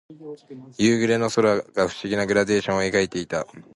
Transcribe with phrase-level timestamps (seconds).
[0.79, 3.45] 夕暮れの空が不思議なグラデーションを描いていた。